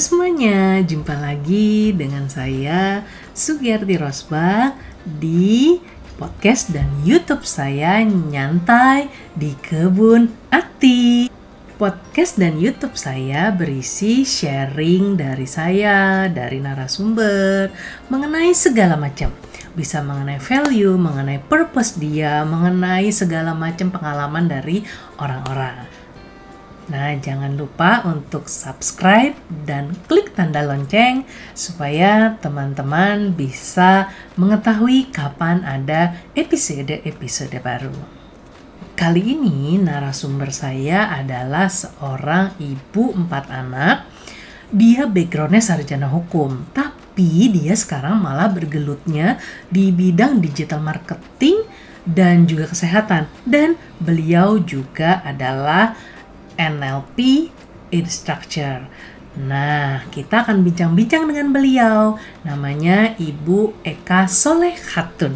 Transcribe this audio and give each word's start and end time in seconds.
semuanya, 0.00 0.80
jumpa 0.80 1.12
lagi 1.12 1.92
dengan 1.92 2.24
saya 2.24 3.04
Sugiyarti 3.36 4.00
Rosba 4.00 4.72
di 5.04 5.76
podcast 6.16 6.72
dan 6.72 6.88
YouTube 7.04 7.44
saya 7.44 8.00
Nyantai 8.00 9.12
di 9.36 9.52
Kebun 9.60 10.32
Ati. 10.48 11.28
Podcast 11.76 12.40
dan 12.40 12.56
YouTube 12.56 12.96
saya 12.96 13.52
berisi 13.52 14.24
sharing 14.24 15.20
dari 15.20 15.44
saya, 15.44 16.24
dari 16.32 16.56
narasumber, 16.56 17.68
mengenai 18.08 18.56
segala 18.56 18.96
macam. 18.96 19.28
Bisa 19.76 20.00
mengenai 20.00 20.40
value, 20.40 20.96
mengenai 20.96 21.36
purpose 21.44 22.00
dia, 22.00 22.40
mengenai 22.48 23.12
segala 23.12 23.52
macam 23.52 23.92
pengalaman 23.92 24.48
dari 24.48 24.88
orang-orang. 25.20 25.91
Nah, 26.92 27.16
jangan 27.16 27.56
lupa 27.56 28.04
untuk 28.04 28.52
subscribe 28.52 29.32
dan 29.64 29.96
klik 30.04 30.36
tanda 30.36 30.60
lonceng 30.60 31.24
supaya 31.56 32.36
teman-teman 32.36 33.32
bisa 33.32 34.12
mengetahui 34.36 35.08
kapan 35.08 35.64
ada 35.64 36.20
episode-episode 36.36 37.56
baru. 37.64 37.96
Kali 38.92 39.24
ini 39.24 39.80
narasumber 39.80 40.52
saya 40.52 41.08
adalah 41.16 41.72
seorang 41.72 42.60
ibu 42.60 43.16
empat 43.16 43.48
anak. 43.48 44.04
Dia 44.68 45.08
backgroundnya 45.08 45.64
sarjana 45.64 46.12
hukum, 46.12 46.76
tapi 46.76 47.56
dia 47.56 47.72
sekarang 47.72 48.20
malah 48.20 48.52
bergelutnya 48.52 49.40
di 49.72 49.88
bidang 49.88 50.44
digital 50.44 50.84
marketing 50.84 51.56
dan 52.04 52.44
juga 52.44 52.68
kesehatan. 52.68 53.32
Dan 53.48 53.80
beliau 53.96 54.60
juga 54.60 55.24
adalah 55.24 55.96
NLP 56.58 57.48
Instructor. 57.92 58.88
Nah, 59.32 60.04
kita 60.12 60.44
akan 60.44 60.60
bincang-bincang 60.60 61.24
dengan 61.24 61.48
beliau. 61.56 62.20
Namanya 62.44 63.16
Ibu 63.16 63.80
Eka 63.80 64.28
Soleh 64.28 64.76
Khatun. 64.76 65.32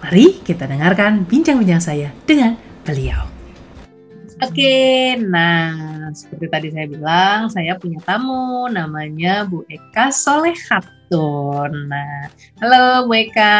Mari 0.00 0.38
kita 0.46 0.70
dengarkan 0.70 1.26
bincang-bincang 1.26 1.82
saya 1.82 2.14
dengan 2.22 2.54
beliau. 2.86 3.26
Oke, 4.40 5.20
nah 5.20 6.08
seperti 6.16 6.46
tadi 6.48 6.68
saya 6.72 6.86
bilang, 6.88 7.52
saya 7.52 7.76
punya 7.76 8.00
tamu 8.06 8.70
namanya 8.72 9.44
Bu 9.44 9.66
Eka 9.68 10.08
Soleh 10.14 10.56
Khatun. 10.56 10.99
Nah, 11.10 12.30
halo 12.62 13.10
Bu 13.10 13.18
Eka. 13.18 13.58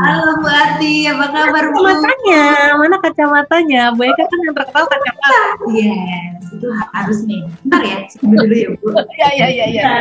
Halo 0.00 0.40
Bu 0.40 0.48
Ati, 0.48 1.04
apa 1.04 1.28
kabar 1.28 1.76
Bu? 1.76 1.84
Kacamatanya, 1.84 2.72
mana 2.72 2.96
kacamatanya? 3.04 3.82
Bu 3.92 4.08
Eka 4.08 4.24
kan 4.24 4.38
yang 4.48 4.56
terkenal 4.56 4.84
kacamata. 4.88 5.40
Yes, 5.76 6.40
itu 6.48 6.68
harus 6.72 7.18
nih. 7.28 7.44
Bentar 7.68 7.82
ya, 7.84 7.98
dulu 8.24 8.54
ya 8.56 8.68
Bu. 8.80 8.86
Ya, 9.20 9.28
ya, 9.36 9.48
ya, 9.52 9.66
ya. 9.76 9.92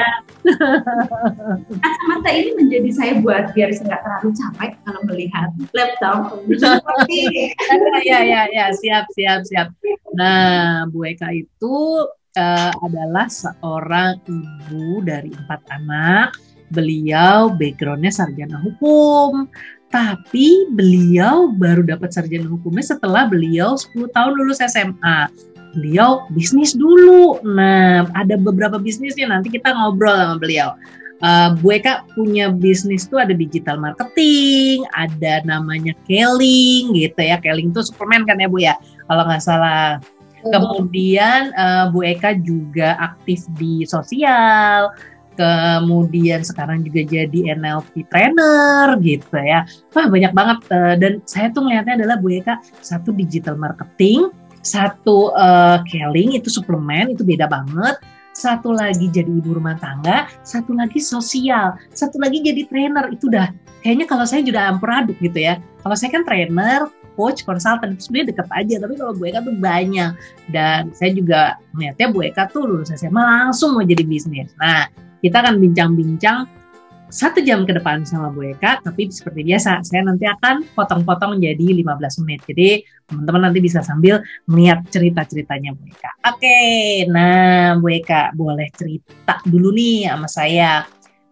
Kacamata 1.83 2.29
ini 2.31 2.55
menjadi 2.55 2.89
saya 2.95 3.13
buat 3.19 3.51
biar 3.51 3.75
saya 3.75 3.91
nggak 3.91 4.01
terlalu 4.07 4.29
capek 4.31 4.71
kalau 4.87 5.01
melihat 5.03 5.51
laptop. 5.75 6.47
Seperti 6.47 7.19
ya, 8.07 8.23
ya, 8.23 8.47
ya, 8.55 8.71
siap, 8.71 9.03
siap, 9.11 9.43
siap. 9.43 9.75
Nah, 10.15 10.87
Bu 10.95 11.11
Eka 11.11 11.27
itu 11.27 12.07
uh, 12.37 12.71
adalah 12.85 13.25
seorang 13.27 14.21
ibu 14.29 15.01
dari 15.01 15.33
empat 15.33 15.61
anak. 15.73 16.37
Beliau 16.69 17.49
backgroundnya 17.55 18.11
sarjana 18.11 18.59
hukum, 18.59 19.47
tapi 19.87 20.67
beliau 20.75 21.47
baru 21.55 21.79
dapat 21.83 22.11
sarjana 22.11 22.47
hukumnya 22.47 22.83
setelah 22.83 23.23
beliau 23.25 23.79
10 23.79 24.11
tahun 24.11 24.31
lulus 24.35 24.59
SMA. 24.59 25.31
Beliau 25.75 26.27
bisnis 26.35 26.75
dulu. 26.75 27.39
Nah, 27.43 28.07
ada 28.15 28.35
beberapa 28.35 28.75
bisnisnya 28.75 29.31
nanti 29.31 29.47
kita 29.47 29.71
ngobrol 29.71 30.11
sama 30.11 30.35
beliau. 30.39 30.75
Uh, 31.17 31.57
Bu 31.57 31.73
Eka 31.73 32.05
punya 32.13 32.53
bisnis 32.53 33.09
tuh 33.09 33.17
ada 33.17 33.33
digital 33.33 33.81
marketing, 33.81 34.85
ada 34.93 35.41
namanya 35.49 35.97
Keling 36.05 36.93
gitu 36.93 37.21
ya. 37.23 37.41
Keling 37.41 37.73
tuh 37.73 37.81
Superman 37.81 38.27
kan 38.27 38.37
ya 38.37 38.45
Bu 38.51 38.61
ya, 38.61 38.75
kalau 39.09 39.23
nggak 39.25 39.41
salah. 39.41 39.97
Kemudian 40.51 41.51
uh, 41.55 41.89
Bu 41.91 42.03
Eka 42.03 42.37
juga 42.41 42.95
aktif 42.99 43.45
di 43.55 43.83
sosial, 43.87 44.91
kemudian 45.37 46.41
sekarang 46.41 46.81
juga 46.81 47.05
jadi 47.05 47.55
NLP 47.55 48.09
trainer 48.09 48.97
gitu 48.99 49.37
ya. 49.37 49.63
Wah 49.93 50.07
banyak 50.09 50.33
banget 50.33 50.59
uh, 50.73 50.95
dan 50.97 51.21
saya 51.29 51.53
tuh 51.53 51.63
melihatnya 51.63 52.03
adalah 52.03 52.17
Bu 52.17 52.33
Eka 52.33 52.59
satu 52.81 53.13
digital 53.13 53.55
marketing, 53.55 54.33
satu 54.65 55.31
uh, 55.37 55.79
Keling 55.85 56.35
itu 56.35 56.49
suplemen 56.49 57.13
itu 57.13 57.21
beda 57.21 57.45
banget 57.47 58.01
satu 58.37 58.69
lagi 58.69 59.09
jadi 59.09 59.25
ibu 59.25 59.57
rumah 59.57 59.73
tangga, 59.81 60.29
satu 60.45 60.77
lagi 60.77 61.01
sosial, 61.01 61.73
satu 61.89 62.21
lagi 62.21 62.45
jadi 62.45 62.69
trainer. 62.69 63.09
Itu 63.09 63.33
udah 63.33 63.49
kayaknya 63.81 64.05
kalau 64.05 64.29
saya 64.29 64.45
juga 64.45 64.69
amperaduk 64.69 65.17
gitu 65.17 65.41
ya. 65.41 65.57
Kalau 65.81 65.97
saya 65.97 66.13
kan 66.13 66.21
trainer, 66.21 66.85
coach, 67.17 67.41
konsultan 67.41 67.97
itu 67.97 68.07
sebenarnya 68.07 68.27
deket 68.37 68.47
aja. 68.53 68.75
Tapi 68.85 68.93
kalau 68.93 69.13
Bu 69.17 69.23
Eka 69.25 69.41
tuh 69.41 69.57
banyak. 69.57 70.11
Dan 70.53 70.93
saya 70.93 71.11
juga 71.17 71.57
melihatnya 71.73 72.13
Bu 72.13 72.19
Eka 72.29 72.53
tuh 72.53 72.69
lulus 72.69 72.93
SMA 72.93 73.17
langsung 73.49 73.73
mau 73.73 73.81
jadi 73.81 74.05
bisnis. 74.05 74.53
Nah, 74.61 74.85
kita 75.25 75.41
akan 75.41 75.57
bincang-bincang 75.57 76.45
satu 77.07 77.39
jam 77.39 77.63
ke 77.63 77.71
depan 77.71 78.03
sama 78.03 78.27
Bu 78.31 78.51
Eka, 78.51 78.83
tapi 78.83 79.07
seperti 79.07 79.47
biasa, 79.47 79.79
saya 79.83 80.03
nanti 80.03 80.27
akan 80.27 80.67
potong-potong 80.75 81.39
jadi 81.39 81.79
15 81.79 82.23
menit. 82.23 82.43
Jadi 82.43 82.83
teman-teman 83.07 83.47
nanti 83.47 83.59
bisa 83.63 83.79
sambil 83.79 84.19
melihat 84.47 84.83
cerita-ceritanya 84.91 85.71
Bu 85.71 85.87
Eka. 85.87 86.11
Oke, 86.35 86.59
nah 87.07 87.79
Bu 87.79 87.87
Eka 87.95 88.35
boleh 88.35 88.67
cerita 88.75 89.39
dulu 89.47 89.71
nih 89.71 90.11
sama 90.11 90.27
saya. 90.27 90.71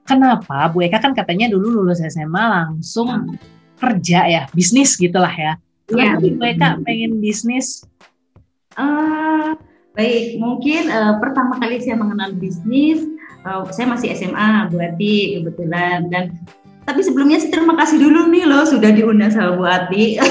Kenapa 0.07 0.71
Bu 0.71 0.79
Eka 0.85 1.03
kan 1.03 1.11
katanya 1.11 1.51
dulu 1.51 1.83
lulus 1.83 1.99
SMA 1.99 2.43
langsung 2.47 3.11
hmm. 3.11 3.35
kerja 3.75 4.19
ya, 4.31 4.41
bisnis 4.55 4.95
gitulah 4.95 5.31
ya. 5.31 5.59
Kenapa 5.85 6.21
ya, 6.21 6.33
Bu 6.33 6.43
Eka 6.45 6.69
pengen 6.81 7.21
bisnis? 7.21 7.85
Uh, 8.75 9.53
baik, 9.93 10.41
mungkin 10.41 10.89
uh, 10.89 11.21
pertama 11.21 11.55
kali 11.61 11.79
saya 11.79 11.95
mengenal 11.95 12.35
bisnis 12.35 13.15
uh, 13.45 13.63
saya 13.69 13.85
masih 13.87 14.11
SMA 14.17 14.73
Bu 14.73 14.81
Ati 14.81 15.39
kebetulan 15.39 16.09
dan 16.09 16.33
tapi 16.85 17.01
sebelumnya 17.01 17.41
terima 17.49 17.73
kasih 17.81 17.97
dulu 17.97 18.29
nih 18.29 18.45
loh 18.45 18.61
sudah 18.61 18.93
diundang 18.93 19.33
sama 19.33 19.57
Bu 19.57 19.65
Ati. 19.65 20.21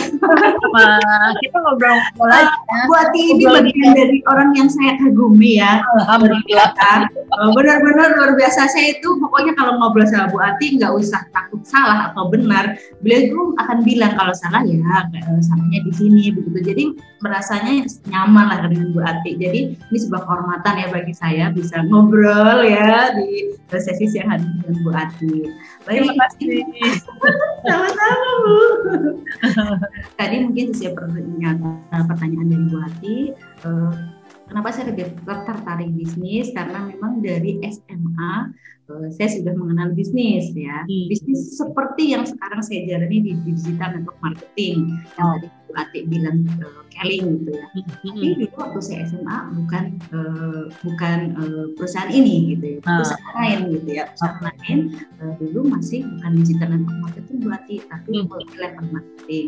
kita 1.42 1.56
ngobrol 1.58 1.98
mulai. 2.18 2.46
Uh, 2.74 2.86
Bu 2.86 2.94
Ati 2.94 3.20
ini 3.34 3.42
bagian 3.42 3.90
dari 3.94 4.18
orang 4.30 4.54
yang 4.54 4.70
saya 4.70 4.94
kagumi 5.02 5.58
ya. 5.58 5.82
Alhamdulillah. 5.98 6.70
Uh, 7.34 7.50
Benar-benar 7.50 8.14
luar 8.14 8.32
biasa. 8.38 8.70
Saya 8.70 8.94
itu 8.94 9.08
pokoknya 9.18 9.58
kalau 9.58 9.78
ngobrol 9.82 10.06
sama 10.06 10.30
Bu 10.30 10.38
Ati 10.38 10.78
nggak 10.78 10.92
usah 10.94 11.26
takut 11.34 11.62
salah 11.66 12.12
atau 12.12 12.30
benar. 12.30 12.78
Beliau 13.02 13.20
itu 13.26 13.40
akan 13.58 13.82
bilang 13.82 14.14
kalau 14.14 14.30
salah 14.36 14.62
ya 14.62 14.78
salahnya 15.42 15.80
di 15.82 15.92
sini 15.94 16.30
begitu. 16.30 16.58
Jadi 16.62 16.84
merasanya 17.24 17.88
nyaman 18.12 18.46
lah 18.52 18.58
dengan 18.70 18.94
Bu 18.94 19.00
Ati. 19.02 19.34
Jadi 19.40 19.60
ini 19.74 19.98
sebuah 19.98 20.22
kehormatan 20.22 20.74
ya 20.78 20.86
bagi 20.94 21.14
saya 21.16 21.50
bisa 21.50 21.82
ngobrol 21.88 22.62
ya 22.62 23.10
di 23.18 23.56
sesi 23.74 24.06
siang 24.06 24.30
hari 24.30 24.46
dengan 24.62 24.76
Bu 24.86 24.90
Ati. 24.94 25.34
Baik, 25.88 26.06
Terima 26.06 26.14
kasih. 26.28 26.62
Sama-sama 27.66 28.30
Bu. 28.44 28.58
Tadi 30.20 30.36
mungkin 30.46 30.64
sesuai 30.70 30.94
pertanyaan, 30.94 31.56
pertanyaan 31.90 32.46
dari 32.46 32.64
Bu 32.70 32.76
Ati, 32.78 33.16
uh, 33.66 33.92
kenapa 34.54 34.70
saya 34.70 34.94
lebih 34.94 35.10
tertarik 35.26 35.90
bisnis? 35.98 36.54
Karena 36.54 36.86
memang 36.86 37.18
dari 37.18 37.58
SMA 37.66 38.54
uh, 38.86 39.08
saya 39.10 39.28
sudah 39.34 39.50
mengenal 39.58 39.90
bisnis 39.98 40.54
ya. 40.54 40.86
Hmm. 40.86 41.10
Bisnis 41.10 41.58
seperti 41.58 42.14
yang 42.14 42.22
sekarang 42.22 42.62
saya 42.62 42.86
jalani 42.86 43.18
di 43.18 43.32
digital 43.42 43.98
network 43.98 44.14
marketing 44.22 44.94
yang 45.18 45.42
tadi 45.42 45.48
Ati 45.74 46.06
bilang 46.06 46.46
uh, 46.62 46.86
Keling 46.94 47.42
gitu 47.42 47.50
ya. 47.50 47.66
Hmm. 47.66 47.82
Tapi 47.82 48.08
dulu 48.14 48.46
waktu 48.54 48.78
saya 48.78 49.10
SMA 49.10 49.38
bukan 49.58 49.84
uh, 50.14 50.70
bukan 50.86 51.18
uh, 51.34 51.66
perusahaan 51.74 52.14
ini 52.14 52.54
gitu 52.54 52.78
ya, 52.78 52.78
ah. 52.86 53.02
perusahaan 53.02 53.26
uh. 53.26 53.34
lain 53.42 53.58
gitu 53.74 53.88
ya, 53.90 54.02
perusahaan 54.06 54.38
uh. 54.38 54.44
lain 54.46 54.78
uh, 55.18 55.32
dulu 55.42 55.60
masih 55.74 56.06
bukan 56.06 56.30
digital 56.38 56.68
network 56.70 56.98
marketing 57.02 57.36
berarti 57.42 57.74
tapi 57.90 58.10
hmm. 58.22 58.54
level 58.54 58.86
marketing. 58.94 59.46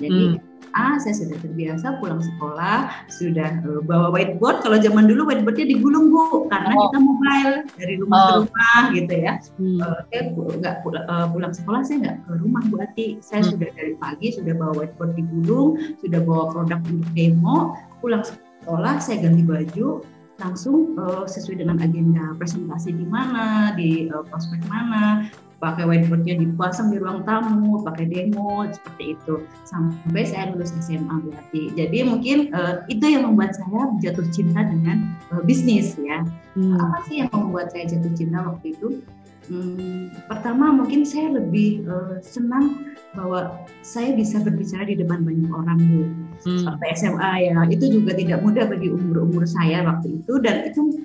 Jadi 0.00 0.24
hmm 0.32 0.45
SMA 0.76 1.00
saya 1.00 1.14
sudah 1.16 1.36
terbiasa 1.40 1.86
pulang 2.04 2.20
sekolah 2.20 2.92
sudah 3.08 3.64
uh, 3.64 3.80
bawa 3.80 4.12
whiteboard 4.12 4.60
kalau 4.60 4.76
zaman 4.76 5.08
dulu 5.08 5.24
whiteboardnya 5.24 5.72
digulung 5.72 6.12
bu 6.12 6.44
karena 6.52 6.76
oh. 6.76 6.80
kita 6.88 6.98
mobile 7.00 7.54
dari 7.80 7.94
rumah 7.96 8.16
oh. 8.20 8.24
ke 8.28 8.32
rumah 8.44 8.80
gitu 8.92 9.14
ya 9.16 9.32
hmm. 9.56 9.78
uh, 9.80 10.00
saya 10.12 10.20
nggak 10.36 10.76
pulang, 10.84 11.04
uh, 11.08 11.26
pulang 11.32 11.52
sekolah 11.56 11.80
saya 11.80 11.96
nggak 12.04 12.16
ke 12.28 12.32
rumah 12.44 12.62
bu 12.68 12.76
Ati 12.84 13.06
saya 13.24 13.40
hmm. 13.40 13.50
sudah 13.56 13.68
dari 13.72 13.92
pagi 13.96 14.28
sudah 14.36 14.52
bawa 14.52 14.72
whiteboard 14.76 15.12
digulung 15.16 15.68
sudah 15.96 16.20
bawa 16.20 16.52
produk 16.52 16.80
untuk 16.92 17.08
demo 17.16 17.56
pulang 18.04 18.20
sekolah 18.20 19.00
saya 19.00 19.24
ganti 19.24 19.42
baju 19.48 20.04
langsung 20.36 21.00
uh, 21.00 21.24
sesuai 21.24 21.64
dengan 21.64 21.80
agenda 21.80 22.36
presentasi 22.36 22.92
di 22.92 23.08
mana, 23.08 23.72
di 23.72 24.12
uh, 24.12 24.20
prospek 24.28 24.60
mana, 24.68 25.32
pakai 25.56 25.88
whiteboardnya 25.88 26.36
dipasang 26.36 26.92
di 26.92 27.00
ruang 27.00 27.24
tamu, 27.24 27.80
pakai 27.80 28.04
demo 28.08 28.68
seperti 28.68 29.16
itu 29.16 29.34
sampai 29.64 30.22
saya 30.28 30.52
lulus 30.52 30.76
SMA 30.84 31.16
berarti. 31.24 31.72
Jadi 31.72 31.98
mungkin 32.04 32.52
uh, 32.52 32.84
itu 32.92 33.04
yang 33.08 33.24
membuat 33.24 33.56
saya 33.56 33.88
jatuh 34.04 34.26
cinta 34.32 34.60
dengan 34.68 35.16
uh, 35.32 35.40
bisnis 35.44 35.96
ya. 35.96 36.24
Hmm. 36.54 36.76
Apa 36.76 36.98
sih 37.08 37.24
yang 37.24 37.32
membuat 37.32 37.72
saya 37.72 37.88
jatuh 37.88 38.12
cinta 38.12 38.44
waktu 38.44 38.76
itu? 38.76 39.00
Hmm, 39.46 40.10
pertama 40.26 40.74
mungkin 40.74 41.06
saya 41.06 41.30
lebih 41.38 41.86
uh, 41.86 42.18
senang 42.18 42.82
bahwa 43.14 43.62
saya 43.86 44.10
bisa 44.18 44.42
berbicara 44.42 44.90
di 44.90 44.98
depan 44.98 45.22
banyak 45.22 45.46
orang 45.54 45.78
bu 45.78 46.02
hmm. 46.42 46.66
seperti 46.66 46.86
SMA 47.06 47.32
ya 47.46 47.54
itu 47.70 47.86
juga 47.86 48.18
tidak 48.18 48.42
mudah 48.42 48.66
bagi 48.66 48.90
umur 48.90 49.22
umur 49.22 49.46
saya 49.46 49.86
waktu 49.86 50.18
itu 50.18 50.42
dan 50.42 50.66
itu 50.66 50.98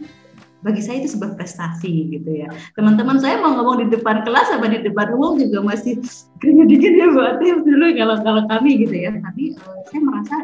bagi 0.62 0.82
saya 0.82 1.02
itu 1.02 1.18
sebuah 1.18 1.38
prestasi 1.38 2.14
gitu 2.14 2.30
ya. 2.46 2.50
Teman-teman 2.78 3.18
saya 3.18 3.42
mau 3.42 3.58
ngomong 3.58 3.86
di 3.86 3.88
depan 3.94 4.22
kelas 4.22 4.54
sama 4.54 4.70
di 4.70 4.82
depan 4.86 5.14
umum 5.18 5.38
juga 5.42 5.62
masih 5.66 5.98
keringet 6.38 6.68
dikit 6.78 6.94
ya 6.94 7.08
buat 7.10 7.42
dulu 7.42 7.86
kalau 7.98 8.16
kalau 8.22 8.44
kami 8.50 8.86
gitu 8.86 8.96
ya. 8.96 9.12
Tapi 9.18 9.58
uh, 9.58 9.82
saya 9.90 10.02
merasa 10.06 10.36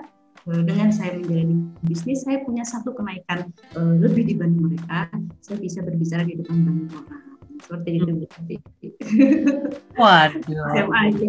uh, 0.50 0.62
dengan 0.66 0.90
saya 0.90 1.18
menjalani 1.18 1.70
bisnis 1.86 2.26
saya 2.26 2.42
punya 2.42 2.66
satu 2.66 2.94
kenaikan 2.98 3.50
uh, 3.78 3.94
lebih 4.02 4.26
dibanding 4.26 4.74
mereka. 4.74 5.10
Saya 5.46 5.62
bisa 5.62 5.86
berbicara 5.86 6.26
di 6.26 6.38
depan 6.38 6.66
banyak 6.66 6.92
orang 6.98 7.28
seperti 7.62 7.90
itu. 7.98 8.14
Waduh. 9.98 10.42
SMA 10.74 11.02
itu. 11.14 11.26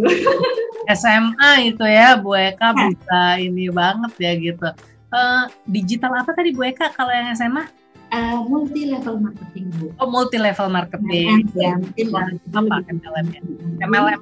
SMA 0.88 1.50
itu 1.68 1.84
ya 1.84 2.16
Bu 2.16 2.32
Eka 2.36 2.72
bisa 2.72 3.20
ini 3.40 3.68
banget 3.68 4.12
ya 4.20 4.32
gitu. 4.36 4.68
Uh, 5.08 5.48
digital 5.64 6.12
apa 6.20 6.36
tadi 6.36 6.52
Bu 6.52 6.68
Eka 6.68 6.92
kalau 6.92 7.12
yang 7.12 7.32
SMA? 7.36 7.64
Uh, 8.08 8.40
multi 8.48 8.88
level 8.88 9.20
marketing 9.20 9.68
bu. 9.76 9.92
Oh 10.00 10.08
multi 10.08 10.40
level 10.40 10.72
marketing. 10.72 11.44
Ya, 11.52 11.76
mungkin 11.76 12.06
apa 12.56 12.76
MLM 12.88 13.26
ya? 13.36 13.40
MLM 13.84 14.20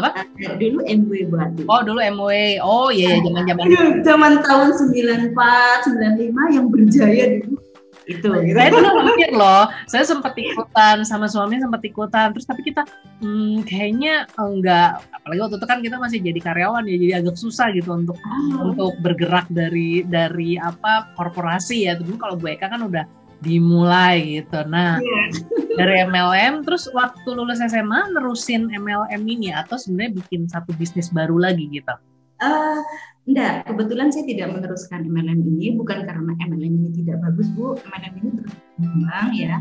apa? 0.00 0.24
Uh, 0.24 0.56
dulu 0.56 0.80
MW 0.88 1.12
buat. 1.28 1.52
Oh 1.68 1.84
dulu 1.84 2.00
MW. 2.00 2.64
Oh 2.64 2.88
iya 2.88 3.20
ya 3.20 3.28
zaman 3.28 3.42
zaman. 3.44 3.64
Zaman 4.08 4.32
tahun 4.40 4.68
94, 4.72 5.36
95 5.36 6.56
yang 6.56 6.66
berjaya 6.72 7.24
dulu 7.44 7.67
itu 8.08 8.24
gitu. 8.24 8.56
saya 8.56 8.72
dulu 8.72 8.88
mikir 9.12 9.30
loh 9.36 9.68
saya 9.84 10.04
sempat 10.08 10.32
ikutan 10.40 11.04
sama 11.04 11.28
suami 11.28 11.60
sempat 11.60 11.84
ikutan 11.84 12.32
terus 12.32 12.48
tapi 12.48 12.64
kita 12.64 12.82
hmm, 13.20 13.68
kayaknya 13.68 14.24
enggak 14.40 15.04
apalagi 15.12 15.40
waktu 15.44 15.56
itu 15.60 15.66
kan 15.68 15.78
kita 15.84 15.96
masih 16.00 16.18
jadi 16.24 16.40
karyawan 16.40 16.88
ya 16.88 16.96
jadi 16.96 17.12
agak 17.20 17.36
susah 17.36 17.68
gitu 17.76 17.92
untuk 17.92 18.16
oh. 18.16 18.72
untuk 18.72 18.96
bergerak 19.04 19.44
dari 19.52 20.02
dari 20.08 20.56
apa 20.56 21.12
korporasi 21.20 21.84
ya 21.84 22.00
dulu 22.00 22.16
kalau 22.16 22.34
Bu 22.40 22.48
Eka 22.48 22.72
kan 22.72 22.80
udah 22.80 23.04
dimulai 23.44 24.40
gitu 24.40 24.64
nah 24.66 24.98
yeah. 24.98 25.28
dari 25.78 26.02
MLM 26.08 26.64
terus 26.66 26.88
waktu 26.90 27.28
lulus 27.28 27.60
SMA 27.60 28.16
nerusin 28.16 28.72
MLM 28.72 29.22
ini 29.28 29.54
atau 29.54 29.76
sebenarnya 29.78 30.18
bikin 30.24 30.48
satu 30.48 30.74
bisnis 30.74 31.12
baru 31.12 31.36
lagi 31.36 31.68
gitu 31.70 31.92
Uh, 32.38 32.78
enggak, 33.28 33.68
kebetulan 33.68 34.08
saya 34.08 34.24
tidak 34.24 34.48
meneruskan 34.56 35.04
MLM 35.04 35.44
ini 35.44 35.76
bukan 35.76 36.08
karena 36.08 36.32
MLM 36.40 36.74
ini 36.80 36.90
tidak 37.04 37.20
bagus 37.20 37.52
Bu, 37.52 37.76
MLM 37.76 38.14
ini 38.24 38.28
terus 38.40 38.54
berkembang 38.80 39.28
ya. 39.36 39.54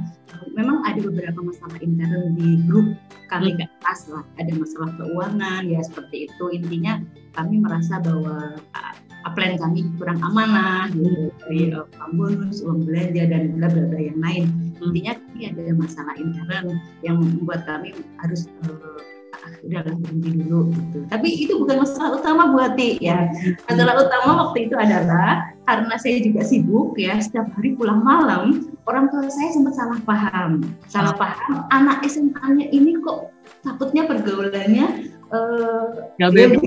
Memang 0.55 0.87
ada 0.87 0.99
beberapa 1.03 1.39
masalah 1.43 1.77
intern 1.83 2.33
di 2.39 2.63
grup 2.63 2.95
kami 3.27 3.59
nggak 3.59 3.71
pas 3.83 3.99
lah, 4.07 4.23
ada 4.39 4.51
masalah 4.55 4.89
keuangan 4.95 5.61
ya 5.67 5.83
seperti 5.83 6.31
itu. 6.31 6.45
Intinya 6.55 7.03
kami 7.35 7.59
merasa 7.59 7.99
bahwa 7.99 8.55
uh, 8.55 8.95
plan 9.35 9.59
kami 9.59 9.83
kurang 9.99 10.23
amanah 10.23 10.87
gitu 10.95 11.27
dari 11.43 11.75
uh, 11.75 11.83
bonus, 12.15 12.63
uang 12.63 12.87
belanja 12.87 13.27
dan 13.27 13.59
bla 13.59 13.67
bla 13.67 13.83
bla 13.91 13.99
yang 13.99 14.19
lain. 14.23 14.45
Intinya 14.79 15.13
ini 15.35 15.51
ada 15.51 15.75
masalah 15.75 16.15
intern 16.15 16.79
yang 17.03 17.19
membuat 17.19 17.67
kami 17.67 17.91
harus 18.23 18.47
uh, 18.63 19.16
udahlah 19.65 19.93
berhenti 19.99 20.29
dulu 20.39 20.59
gitu. 20.71 20.97
Tapi 21.11 21.27
itu 21.33 21.53
bukan 21.59 21.83
masalah 21.83 22.09
utama 22.19 22.43
buat 22.53 22.75
Ti 22.77 22.99
ya. 23.01 23.27
Masalah 23.67 23.95
utama 23.99 24.31
waktu 24.47 24.69
itu 24.69 24.75
adalah 24.77 25.57
karena 25.67 25.95
saya 25.99 26.23
juga 26.23 26.41
sibuk 26.47 26.95
ya 26.95 27.19
setiap 27.19 27.51
hari 27.59 27.75
pulang 27.75 27.99
malam 27.99 28.71
orang 28.87 29.11
tua 29.11 29.27
saya 29.27 29.51
sempat 29.51 29.75
salah 29.75 29.99
paham 30.07 30.63
salah 30.87 31.11
paham 31.11 31.67
anak 31.75 32.07
SMA-nya 32.07 32.71
ini 32.71 32.95
kok 33.03 33.35
takutnya 33.67 34.07
pergaulannya 34.07 35.11
uh, 35.35 36.07
ya, 36.15 36.31
gitu. 36.31 36.63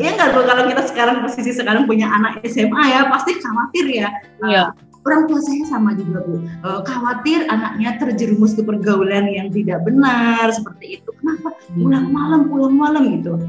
ya 0.00 0.10
nggak 0.16 0.32
kalau 0.32 0.64
kita 0.64 0.82
sekarang 0.88 1.20
posisi 1.20 1.52
sekarang 1.52 1.84
punya 1.84 2.08
anak 2.08 2.40
SMA 2.48 2.82
ya 2.88 3.12
pasti 3.12 3.36
khawatir 3.36 3.86
ya 4.00 4.08
iya. 4.48 4.72
Uh, 4.72 4.91
orang 5.02 5.22
tua 5.26 5.40
saya 5.42 5.64
sama 5.66 5.98
juga 5.98 6.22
bu. 6.22 6.42
Uh, 6.62 6.80
khawatir 6.86 7.46
anaknya 7.50 7.98
terjerumus 7.98 8.54
ke 8.54 8.62
pergaulan 8.62 9.26
yang 9.30 9.50
tidak 9.50 9.82
benar 9.82 10.50
seperti 10.54 11.02
itu. 11.02 11.10
Kenapa? 11.18 11.54
Hmm. 11.72 11.88
pulang 11.88 12.06
malam 12.12 12.40
pulang 12.50 12.74
malam 12.76 13.02
gitu. 13.18 13.32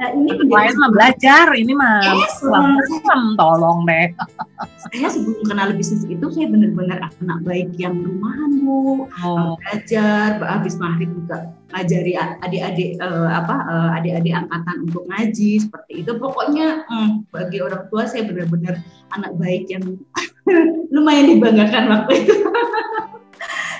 Nah, 0.00 0.16
ini 0.16 0.32
lain 0.32 0.74
mah 0.80 0.90
belajar 0.92 1.52
ini 1.52 1.76
mah 1.76 2.00
yes, 2.00 2.40
pulang 2.40 3.36
tolong 3.36 3.84
deh. 3.84 4.08
Saya 4.88 5.12
sebelum 5.12 5.44
kenal 5.44 5.76
bisnis 5.76 6.08
itu 6.08 6.24
saya 6.32 6.48
benar-benar 6.48 7.12
anak 7.20 7.38
baik 7.44 7.68
yang 7.76 8.00
rumahan 8.00 8.64
bu. 8.64 9.06
Oh. 9.20 9.60
belajar 9.60 10.40
habis 10.40 10.80
maghrib 10.80 11.12
juga 11.12 11.52
ngajari 11.70 12.18
adik-adik 12.18 12.98
uh, 12.98 13.30
apa 13.30 13.54
uh, 13.68 13.90
adik-adik 14.00 14.34
angkatan 14.34 14.76
untuk 14.88 15.04
ngaji 15.06 15.50
seperti 15.62 15.92
itu. 16.02 16.12
Pokoknya 16.18 16.88
hmm, 16.88 17.30
bagi 17.30 17.58
orang 17.62 17.86
tua 17.92 18.08
saya 18.08 18.26
benar-benar 18.26 18.80
anak 19.14 19.32
baik 19.38 19.70
yang 19.70 19.79
lumayan 20.94 21.36
dibanggakan 21.36 21.84
waktu 21.88 22.12
itu. 22.26 22.34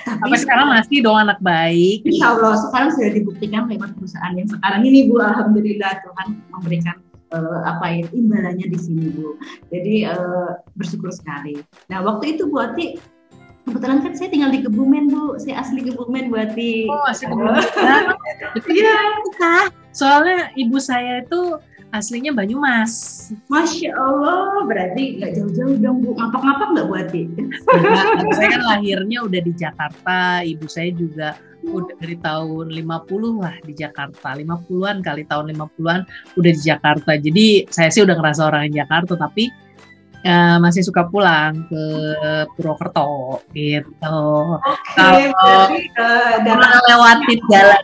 Tapi 0.01 0.17
Sampai 0.17 0.39
sekarang 0.41 0.67
masih 0.73 0.97
dong 1.05 1.17
anak 1.17 1.39
baik. 1.39 2.01
Insya 2.03 2.33
Allah 2.35 2.57
sekarang 2.67 2.89
sudah 2.93 3.11
dibuktikan 3.13 3.69
lewat 3.69 3.93
perusahaan 3.95 4.33
yang 4.33 4.49
sekarang 4.49 4.81
ini 4.85 5.05
Bu. 5.07 5.21
Alhamdulillah 5.21 6.01
Tuhan 6.01 6.27
memberikan 6.51 6.97
uh, 7.31 7.61
apa 7.65 7.85
ya 8.01 8.05
imbalannya 8.09 8.65
di 8.65 8.79
sini 8.81 9.07
Bu. 9.13 9.37
Jadi 9.69 10.09
uh, 10.09 10.57
bersyukur 10.75 11.13
sekali. 11.13 11.61
Nah 11.93 12.01
waktu 12.01 12.37
itu 12.37 12.49
Bu 12.49 12.59
Ati 12.59 12.97
kebetulan 13.69 14.01
kan 14.01 14.13
saya 14.17 14.29
tinggal 14.33 14.49
di 14.49 14.65
Kebumen 14.65 15.09
Bu. 15.13 15.37
Saya 15.37 15.61
asli 15.61 15.85
Kebumen 15.85 16.33
Bu 16.33 16.35
Ati. 16.41 16.89
Oh 16.89 17.05
asli 17.07 17.29
Kebumen. 17.29 17.61
Iya. 18.67 19.21
Soalnya 19.91 20.51
ibu 20.59 20.79
saya 20.79 21.23
itu 21.23 21.55
aslinya 21.91 22.31
Banyumas. 22.35 22.91
Masya 23.51 23.91
Allah, 23.95 24.63
berarti 24.67 25.19
nggak 25.19 25.31
jauh-jauh 25.37 25.75
dong 25.79 26.03
Bu. 26.03 26.15
Ngapak-ngapak 26.15 26.67
nggak 26.75 26.85
Bu 26.87 26.93
Ati? 26.95 27.21
saya 28.35 28.47
kan 28.57 28.63
lahirnya 28.75 29.19
udah 29.23 29.41
di 29.43 29.53
Jakarta, 29.55 30.43
ibu 30.43 30.65
saya 30.67 30.89
juga 30.95 31.35
udah 31.61 31.93
dari 32.01 32.17
tahun 32.17 32.73
50 32.73 33.43
lah 33.43 33.55
di 33.61 33.73
Jakarta. 33.77 34.33
50-an 34.33 34.97
kali 35.05 35.23
tahun 35.29 35.53
50-an 35.53 36.01
udah 36.39 36.51
di 36.51 36.61
Jakarta. 36.61 37.11
Jadi 37.19 37.45
saya 37.69 37.89
sih 37.93 38.01
udah 38.01 38.15
ngerasa 38.17 38.41
orang 38.49 38.73
Jakarta, 38.73 39.13
tapi 39.19 39.51
uh, 40.25 40.57
masih 40.61 40.81
suka 40.85 41.07
pulang 41.09 41.65
ke 41.67 41.83
Purwokerto 42.57 43.41
gitu. 43.53 44.21
Okay, 44.57 45.31
Kalau 45.33 46.77
uh, 46.77 46.81
lewatin 46.89 47.39
jalan 47.49 47.83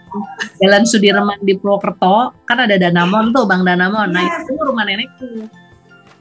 jalan 0.61 0.83
Sudirman 0.85 1.39
di 1.43 1.57
Purwokerto 1.57 2.33
kan 2.45 2.57
ada 2.63 2.77
Danamon 2.77 3.33
tuh 3.33 3.45
Bang 3.49 3.65
Danamon. 3.65 4.13
Nah 4.13 4.23
itu 4.43 4.53
rumah 4.57 4.85
nenekku. 4.85 5.49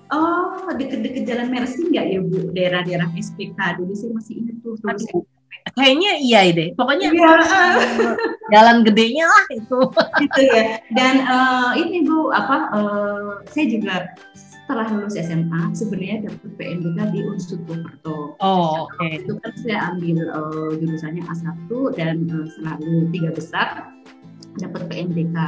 Oh, 0.07 0.71
deket-deket 0.71 1.27
Jalan 1.27 1.51
Mercy 1.51 1.91
nggak 1.91 2.07
ya 2.07 2.21
Bu? 2.23 2.55
Daerah-daerah 2.55 3.11
SPK 3.19 3.59
dulu 3.83 3.91
saya 3.91 4.15
masih 4.15 4.35
ingat 4.39 4.57
tuh. 4.63 4.79
Aduh, 4.87 5.27
kayaknya 5.75 6.11
iya 6.23 6.47
deh. 6.55 6.71
Pokoknya 6.79 7.11
ya. 7.11 7.35
jalan 8.55 8.87
gedenya 8.87 9.27
lah 9.27 9.45
itu. 9.51 9.81
Gitu 10.23 10.41
ya. 10.47 10.79
Dan 10.95 11.27
uh, 11.27 11.71
ini 11.75 12.07
Bu, 12.07 12.31
apa? 12.31 12.71
Uh, 12.71 13.31
saya 13.51 13.67
juga 13.67 14.15
setelah 14.67 14.91
lulus 14.91 15.15
SMA 15.15 15.63
sebenarnya 15.79 16.27
dapat 16.27 16.51
PNBK 16.59 16.99
di 17.15 17.21
Unsur 17.23 17.63
Purwokerto. 17.71 18.35
Oh, 18.43 18.91
oke. 18.91 18.99
Okay. 18.99 19.23
Itu 19.23 19.39
kan 19.39 19.55
saya 19.63 19.79
ambil 19.95 20.27
uh, 20.27 20.75
jurusannya 20.75 21.23
A1 21.23 21.71
dan 21.95 22.27
uh, 22.35 22.51
selalu 22.59 23.07
tiga 23.15 23.31
besar 23.31 23.95
dapat 24.59 24.91
PNBK. 24.91 25.39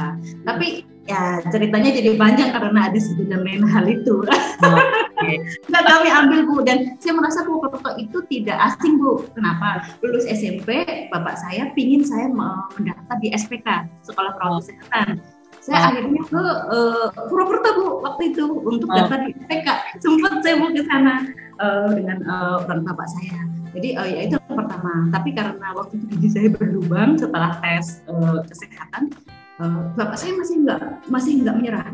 Tapi 0.47 0.87
ya 1.03 1.43
ceritanya 1.51 1.91
jadi 1.91 2.15
panjang 2.15 2.55
karena 2.55 2.79
ada 2.87 2.99
dan 3.27 3.41
lain 3.43 3.67
hal 3.67 3.85
itu. 3.91 4.23
Oh, 4.63 4.75
okay. 5.19 5.35
nah, 5.67 5.83
kami 5.83 6.07
ambil 6.07 6.39
Bu 6.47 6.63
dan 6.63 6.95
saya 7.03 7.19
merasa 7.19 7.43
Purwokerto 7.43 7.99
itu 7.99 8.23
tidak 8.31 8.55
asing 8.71 9.03
Bu. 9.03 9.27
Kenapa? 9.35 9.83
Lulus 9.99 10.23
SMP, 10.31 10.87
bapak 11.11 11.35
saya 11.43 11.75
pingin 11.75 12.07
saya 12.07 12.31
mendaftar 12.31 13.19
di 13.19 13.35
SPK, 13.35 13.83
Sekolah 14.07 14.31
Perawat 14.39 14.63
oh. 14.63 15.38
Saya 15.59 15.77
oh. 15.77 15.87
akhirnya 15.91 16.21
ke 16.23 16.43
uh, 16.71 17.05
Purwokerto 17.27 17.69
bu 17.75 17.85
waktu 18.03 18.21
itu 18.31 18.45
untuk 18.63 18.87
oh. 18.87 18.95
daftar 18.95 19.27
di 19.27 19.35
SPK 19.35 19.67
sempat 19.99 20.39
saya 20.41 20.55
mau 20.55 20.71
ke 20.71 20.83
sana 20.87 21.13
uh, 21.59 21.89
dengan 21.93 22.17
uh, 22.25 22.63
orang 22.63 22.83
bapak 22.87 23.07
saya. 23.19 23.39
Jadi 23.75 23.89
uh, 23.99 24.07
ya 24.07 24.19
itu 24.31 24.35
pertama. 24.47 25.11
Tapi 25.13 25.29
karena 25.35 25.67
waktu 25.75 25.93
itu 25.99 26.05
gigi 26.17 26.29
saya 26.31 26.47
berlubang 26.49 27.19
setelah 27.19 27.59
tes 27.59 28.01
uh, 28.07 28.41
kesehatan 28.47 29.13
uh, 29.59 29.91
bapak 29.93 30.15
saya 30.15 30.33
masih 30.39 30.55
nggak 30.63 30.81
masih 31.11 31.31
nggak 31.43 31.55
menyerah. 31.59 31.89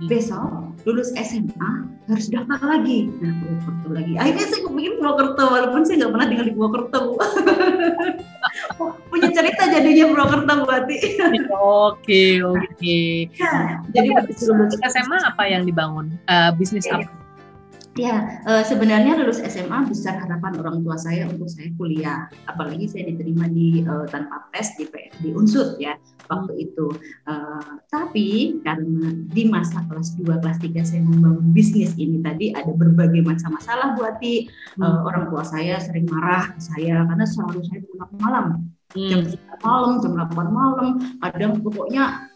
Hmm. 0.00 0.08
besok 0.08 0.72
lulus 0.88 1.12
SMA 1.12 1.72
harus 2.08 2.26
daftar 2.32 2.56
lagi. 2.64 3.12
Nah 3.20 3.36
Purwokerto 3.36 3.88
lagi. 3.92 4.12
Akhirnya 4.16 4.46
saya 4.48 4.60
kepingin 4.64 4.96
Purwokerto 4.96 5.44
walaupun 5.44 5.84
saya 5.84 5.96
nggak 6.00 6.12
pernah 6.16 6.26
tinggal 6.32 6.46
di 6.48 6.54
Purwokerto 6.56 7.00
punya 9.08 9.28
cerita 9.30 9.68
jadinya 9.68 10.04
Purwokerto 10.08 10.54
berarti. 10.64 10.96
Oke, 11.60 12.40
oke. 12.40 13.00
Ya, 13.36 13.80
jadi 13.92 14.08
lulus 14.48 14.76
SMA 14.80 15.18
apa 15.20 15.42
yang 15.46 15.68
dibangun? 15.68 16.16
Uh, 16.26 16.50
bisnis 16.56 16.88
apa? 16.88 17.08
Ya, 18.00 18.40
uh, 18.48 18.64
sebenarnya 18.64 19.20
lulus 19.20 19.44
SMA 19.44 19.84
besar 19.84 20.16
harapan 20.24 20.56
orang 20.56 20.80
tua 20.80 20.96
saya 20.96 21.28
untuk 21.28 21.52
saya 21.52 21.68
kuliah. 21.76 22.32
Apalagi 22.48 22.88
saya 22.88 23.12
diterima 23.12 23.44
di 23.52 23.84
uh, 23.84 24.08
tanpa 24.08 24.48
tes 24.56 24.72
di 24.80 24.88
di 25.20 25.36
Unsur 25.36 25.76
ya 25.76 26.00
waktu 26.32 26.64
itu. 26.64 26.88
Uh, 27.28 27.76
tapi 27.92 28.56
karena 28.64 29.12
di 29.28 29.52
masa 29.52 29.84
kelas 29.84 30.16
2, 30.16 30.32
kelas 30.32 30.58
3 30.64 30.80
saya 30.80 31.02
membangun 31.04 31.52
bisnis 31.52 31.92
ini 32.00 32.24
tadi 32.24 32.56
ada 32.56 32.72
berbagai 32.72 33.20
macam 33.20 33.52
masalah 33.52 33.92
buat 34.00 34.16
di 34.16 34.48
uh, 34.80 35.04
orang 35.04 35.28
tua 35.28 35.44
saya 35.44 35.76
sering 35.76 36.08
marah 36.08 36.56
ke 36.56 36.60
saya 36.72 37.04
karena 37.04 37.26
selalu 37.28 37.60
saya 37.68 37.84
pulang 37.84 38.12
malam. 38.16 38.46
Hmm. 38.96 39.10
Jam 39.12 39.20
9 39.28 39.60
malam, 39.60 39.92
jam 40.00 40.12
8 40.16 40.48
malam, 40.48 40.88
kadang 41.20 41.52
pokoknya 41.60 42.32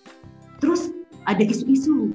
terus 0.61 0.93
ada 1.25 1.41
isu-isu 1.41 2.13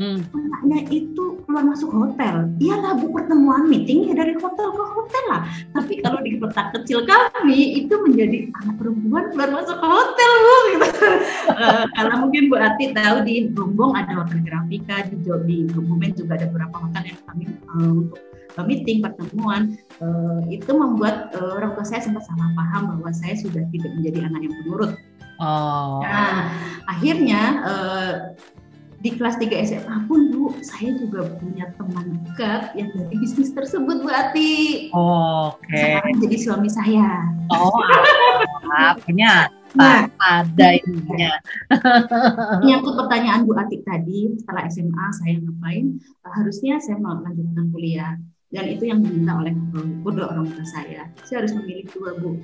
Hmm. 0.00 0.24
Anaknya 0.32 0.88
itu 0.88 1.44
keluar 1.44 1.60
masuk 1.60 1.92
hotel. 1.92 2.48
Iyalah 2.56 2.96
bu 2.96 3.12
pertemuan 3.12 3.68
meeting 3.68 4.08
ya 4.08 4.16
dari 4.16 4.32
hotel 4.32 4.72
ke 4.72 4.84
hotel 4.96 5.24
lah. 5.28 5.44
Tapi 5.76 6.00
kalau 6.00 6.24
di 6.24 6.40
kota 6.40 6.72
kecil 6.72 7.04
kami 7.04 7.84
itu 7.84 7.92
menjadi 8.00 8.48
anak 8.64 8.80
perempuan 8.80 9.28
keluar 9.28 9.60
masuk 9.60 9.76
ke 9.76 9.86
hotel 9.92 10.32
bu. 10.40 10.56
Gitu. 10.72 10.88
uh, 11.60 11.84
kalau 11.92 12.14
mungkin 12.24 12.48
Bu 12.48 12.56
Ati 12.56 12.96
tahu 12.96 13.28
di 13.28 13.52
Gombong 13.52 13.92
ada 13.92 14.24
hotel 14.24 14.40
Grafika 14.40 15.04
di 15.12 15.20
di 15.20 15.56
Kebumen 15.68 16.16
juga 16.16 16.40
ada 16.40 16.48
beberapa 16.48 16.76
hotel 16.80 17.02
yang 17.12 17.20
kami 17.28 17.44
uh, 17.76 17.92
untuk 18.56 18.64
meeting 18.64 19.04
pertemuan 19.04 19.76
uh, 20.00 20.40
itu 20.48 20.72
membuat 20.72 21.28
uh, 21.36 21.60
orang 21.60 21.76
tua 21.76 21.84
saya 21.84 22.00
sempat 22.00 22.24
salah 22.24 22.48
paham 22.56 22.96
bahwa 22.96 23.12
saya 23.12 23.36
sudah 23.36 23.68
tidak 23.68 23.92
menjadi 24.00 24.32
anak 24.32 24.48
yang 24.48 24.54
penurut. 24.64 24.92
Oh. 25.40 26.04
Nah, 26.04 26.52
akhirnya 26.88 27.40
uh, 27.64 28.12
di 29.00 29.16
kelas 29.16 29.40
3 29.40 29.48
SMA 29.64 29.96
pun 30.04 30.28
Bu, 30.28 30.52
saya 30.60 30.92
juga 31.00 31.24
punya 31.40 31.72
teman 31.80 32.20
dekat 32.20 32.76
yang 32.76 32.92
dari 32.92 33.16
bisnis 33.16 33.48
tersebut 33.56 34.04
Bu 34.04 34.08
Ati. 34.12 34.92
Oh, 34.92 35.56
Oke. 35.56 35.72
Okay. 35.72 35.96
Sekarang 35.96 36.14
jadi 36.20 36.36
suami 36.36 36.68
saya. 36.68 37.08
Oh, 37.48 37.72
punya 39.00 39.48
nah, 39.72 40.04
ada 40.20 40.68
ininya. 40.84 41.32
Menyangkut 42.60 42.94
pertanyaan 43.00 43.48
Bu 43.48 43.56
Atik 43.56 43.80
tadi, 43.88 44.36
setelah 44.36 44.68
SMA 44.68 45.06
saya 45.16 45.34
ngapain? 45.40 45.96
Harusnya 46.36 46.76
saya 46.84 47.00
mau 47.00 47.16
melanjutkan 47.16 47.72
kuliah. 47.72 48.14
Dan 48.50 48.66
itu 48.66 48.90
yang 48.90 49.00
diminta 49.00 49.38
oleh 49.38 49.54
kedua 50.02 50.26
orang 50.34 50.50
tua 50.50 50.66
saya. 50.66 51.06
Saya 51.24 51.46
harus 51.46 51.54
memilih 51.56 51.86
dua 51.94 52.18
Bu 52.18 52.36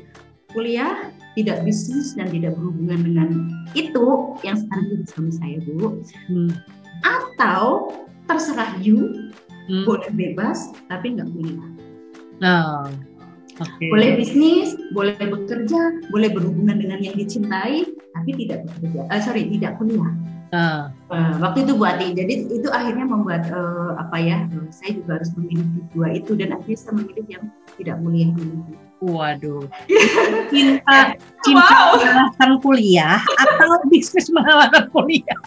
kuliah 0.57 1.13
tidak 1.37 1.61
bisnis 1.69 2.17
dan 2.17 2.33
tidak 2.33 2.57
berhubungan 2.57 3.01
dengan 3.05 3.29
itu 3.77 4.33
yang 4.41 4.57
sekarang 4.57 4.85
jadi 4.89 5.05
suami 5.13 5.33
saya 5.37 5.57
bu 5.69 6.01
hmm. 6.33 6.51
atau 7.05 7.93
terserah 8.25 8.73
you 8.81 9.29
hmm. 9.69 9.85
boleh 9.85 10.09
bebas 10.17 10.73
tapi 10.89 11.13
nggak 11.13 11.29
kuliah 11.29 11.69
oh. 12.41 12.89
Okay. 13.57 13.89
Boleh 13.89 14.21
bisnis, 14.21 14.77
boleh 14.93 15.17
bekerja, 15.17 16.05
boleh 16.13 16.29
berhubungan 16.29 16.77
dengan 16.77 17.01
yang 17.01 17.17
dicintai, 17.17 17.89
tapi 17.89 18.31
tidak 18.45 18.69
bekerja. 18.69 19.09
Uh, 19.09 19.21
sorry, 19.25 19.49
tidak 19.49 19.81
kuliah. 19.81 20.13
Uh. 20.53 20.93
Uh, 21.07 21.39
waktu 21.39 21.63
itu 21.63 21.79
buat 21.79 22.03
jadi 22.03 22.51
itu 22.51 22.67
akhirnya 22.75 23.07
membuat 23.07 23.47
uh, 23.55 23.95
apa 23.95 24.17
ya? 24.19 24.43
saya 24.75 24.99
juga 24.99 25.23
harus 25.23 25.31
memilih 25.39 25.67
dua 25.95 26.09
itu 26.19 26.35
dan 26.35 26.59
akhirnya 26.59 26.79
saya 26.83 26.95
memilih 26.99 27.27
yang 27.31 27.45
tidak 27.79 27.97
kuliah 28.03 28.31
dulu. 28.35 28.59
Waduh. 29.07 29.63
Cinta 30.51 31.15
cinta 31.45 31.63
wow. 31.63 31.95
mengalahkan 31.95 32.51
kuliah 32.59 33.21
atau 33.39 33.87
bisnis 33.87 34.27
mengalahkan 34.33 34.89
kuliah? 34.91 35.39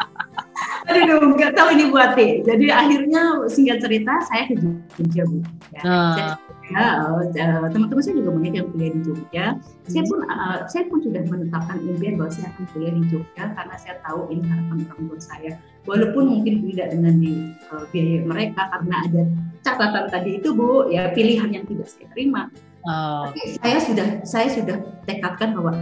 Aduh, 0.89 1.37
nggak 1.37 1.53
tahu 1.53 1.69
ini 1.77 1.93
buat 1.93 2.17
deh. 2.17 2.41
Jadi 2.41 2.65
akhirnya 2.73 3.45
singkat 3.45 3.77
cerita 3.85 4.13
saya 4.25 4.49
ke 4.49 4.57
Jogja 4.97 5.23
bu. 5.29 5.37
Ya, 5.69 5.81
uh. 5.85 7.21
ya 7.33 7.65
teman-teman 7.69 8.01
saya 8.01 8.17
juga 8.17 8.33
banyak 8.33 8.53
yang 8.57 8.67
kuliah 8.73 8.91
di 8.97 9.01
Jogja. 9.05 9.45
Saya 9.85 10.03
pun 10.09 10.19
uh, 10.25 10.57
saya 10.65 10.83
pun 10.89 10.99
sudah 11.05 11.21
menetapkan 11.29 11.77
impian 11.85 12.17
bahwa 12.17 12.31
saya 12.33 12.49
akan 12.53 12.63
kuliah 12.73 12.93
di 12.97 13.03
Jogja 13.13 13.43
karena 13.53 13.75
saya 13.77 13.95
tahu 14.01 14.33
ini 14.33 14.41
harapan 14.49 14.77
orang 14.89 15.01
tua 15.07 15.19
saya. 15.21 15.51
Walaupun 15.85 16.23
mungkin 16.25 16.65
tidak 16.69 16.87
dengan 16.97 17.13
di 17.21 17.53
uh, 17.69 17.85
biaya 17.93 18.25
mereka 18.25 18.61
karena 18.73 18.95
ada 19.05 19.21
catatan 19.61 20.05
tadi 20.09 20.41
itu 20.41 20.49
bu, 20.57 20.89
ya 20.89 21.13
pilihan 21.13 21.53
yang 21.53 21.65
tidak 21.69 21.85
saya 21.85 22.05
terima 22.17 22.49
Oh. 22.87 23.27
Tapi 23.27 23.59
saya 23.59 23.77
sudah 23.83 24.07
saya 24.23 24.47
sudah 24.47 24.77
tekadkan 25.03 25.51
bahwa 25.51 25.75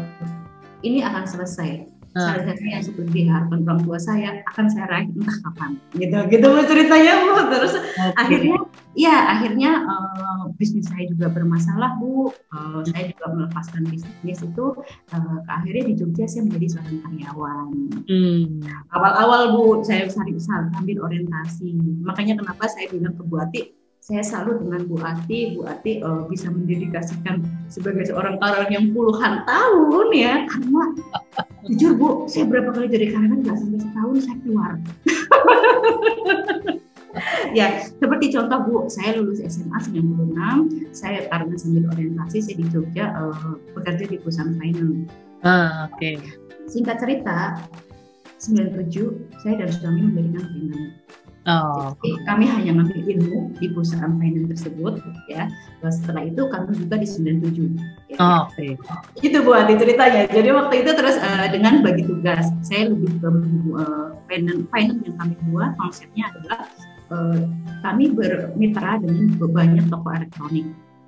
ini 0.82 1.06
akan 1.06 1.30
selesai. 1.30 1.86
Salah 2.18 2.58
yang 2.58 2.84
seperti 2.84 3.10
diharapkan 3.24 3.62
orang 3.64 3.82
tua 3.86 3.98
saya 4.02 4.42
akan 4.50 4.66
saya 4.68 4.86
raih 4.90 5.08
entah 5.14 5.38
kapan. 5.46 5.72
Gitu 5.94 6.18
gitu 6.34 6.48
ceritanya 6.66 7.14
bu. 7.22 7.30
Terus 7.54 7.74
okay. 7.78 8.14
akhirnya 8.18 8.58
ya 8.98 9.16
akhirnya 9.38 9.72
uh, 9.86 10.44
bisnis 10.58 10.90
saya 10.90 11.06
juga 11.08 11.30
bermasalah 11.30 11.98
bu. 12.02 12.34
Uh, 12.52 12.82
saya 12.90 13.14
juga 13.14 13.26
melepaskan 13.34 13.84
bisnis 13.88 14.40
itu 14.42 14.66
uh, 15.14 15.40
akhirnya 15.48 15.84
di 15.90 15.94
Jogja 15.98 16.26
saya 16.26 16.50
menjadi 16.50 16.78
seorang 16.78 16.98
karyawan. 17.06 17.70
Hmm. 18.10 18.44
Awal-awal 18.92 19.42
bu 19.54 19.64
saya 19.86 20.10
cari 20.10 20.34
sambil 20.42 20.98
orientasi. 21.00 21.78
Makanya 22.04 22.40
kenapa 22.42 22.66
saya 22.68 22.90
bilang 22.90 23.14
ke 23.14 23.24
Bu 23.24 23.38
Ati 23.40 23.62
saya 24.08 24.24
salut 24.24 24.64
dengan 24.64 24.88
Bu 24.88 25.04
Ati. 25.04 25.60
Bu 25.60 25.68
Ati 25.68 26.00
uh, 26.00 26.24
bisa 26.32 26.48
mendedikasikan 26.48 27.44
sebagai 27.68 28.08
seorang 28.08 28.40
karyawan 28.40 28.72
yang 28.72 28.86
puluhan 28.96 29.44
tahun 29.44 30.08
ya, 30.16 30.34
karena 30.48 30.84
jujur 31.68 31.92
Bu, 32.00 32.10
saya 32.32 32.48
berapa 32.48 32.72
kali 32.72 32.88
jadi 32.88 33.12
karyawan 33.12 33.40
nggak 33.44 33.58
sampai 33.60 33.80
setahun 33.84 34.16
saya 34.24 34.38
keluar. 34.44 34.72
ya, 37.60 37.68
seperti 37.84 38.26
contoh 38.32 38.60
Bu, 38.64 38.76
saya 38.88 39.20
lulus 39.20 39.44
SMA 39.44 39.78
96, 39.92 40.96
saya 40.96 41.28
karena 41.28 41.56
sambil 41.60 41.84
orientasi 41.92 42.38
saya 42.40 42.56
di 42.60 42.66
Jogja 42.72 43.12
uh, 43.16 43.56
bekerja 43.76 44.08
di 44.08 44.18
perusahaan 44.20 44.56
finance. 44.56 45.12
Ah, 45.46 45.92
oke. 45.92 46.00
Okay. 46.00 46.16
Singkat 46.68 47.00
cerita, 47.00 47.56
97 48.40 49.42
saya 49.42 49.66
dan 49.66 49.70
suami 49.72 50.02
mendirikan 50.08 50.46
finance 50.52 50.94
Oh. 51.48 51.96
Jadi 52.04 52.12
kami 52.28 52.44
hanya 52.44 52.72
ngambil 52.76 53.00
ilmu 53.08 53.56
di 53.56 53.72
perusahaan 53.72 54.12
finance 54.20 54.52
tersebut 54.52 55.00
ya. 55.32 55.48
Setelah 55.80 56.28
itu 56.28 56.44
kami 56.52 56.76
juga 56.76 57.00
di 57.00 57.08
97. 57.08 57.72
Ya. 58.12 58.20
Oh, 58.20 58.52
Oke. 58.52 58.76
Okay. 58.76 59.24
Itu 59.24 59.48
buat 59.48 59.72
ceritanya. 59.72 60.28
Jadi 60.28 60.50
waktu 60.52 60.84
itu 60.84 60.92
terus 60.92 61.16
uh, 61.24 61.48
dengan 61.48 61.80
bagi 61.80 62.04
tugas, 62.04 62.52
saya 62.68 62.92
lebih 62.92 63.16
ke 63.24 63.30
uh, 63.80 64.12
finance, 64.28 64.68
finance 64.76 65.02
yang 65.08 65.16
kami 65.16 65.34
buat 65.48 65.72
konsepnya 65.80 66.24
adalah 66.36 66.62
uh, 67.16 67.40
kami 67.80 68.12
bermitra 68.12 69.00
dengan 69.00 69.40
banyak 69.40 69.86
toko 69.88 70.08
elektronik. 70.12 70.68